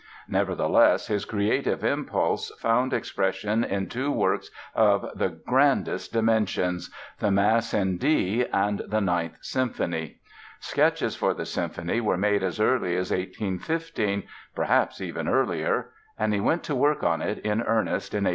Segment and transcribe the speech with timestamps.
[0.27, 6.89] Nevertheless his creative impulse found expression in two works of the grandest dimensions,
[7.19, 10.17] the Mass in D and the Ninth Symphony.
[10.59, 16.73] Sketches for the symphony were made as early as 1815—perhaps even earlier—and he went to
[16.73, 18.27] work on it in earnest in 1817.